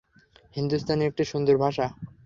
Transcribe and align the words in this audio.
হিন্দুস্তানি 0.55 1.03
একটি 1.05 1.23
সুন্দর 1.31 1.55
ভাষা। 1.57 1.85